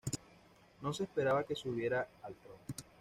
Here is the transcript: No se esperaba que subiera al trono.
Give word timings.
No 0.81 0.93
se 0.93 1.03
esperaba 1.03 1.43
que 1.43 1.53
subiera 1.55 2.07
al 2.23 2.33
trono. 2.33 2.63